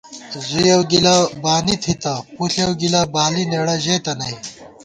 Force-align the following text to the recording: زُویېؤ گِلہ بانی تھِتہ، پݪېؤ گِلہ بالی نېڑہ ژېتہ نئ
زُویېؤ 0.47 0.81
گِلہ 0.91 1.15
بانی 1.43 1.75
تھِتہ، 1.83 2.13
پݪېؤ 2.35 2.71
گِلہ 2.79 3.01
بالی 3.13 3.43
نېڑہ 3.51 3.75
ژېتہ 3.83 4.13
نئ 4.19 4.35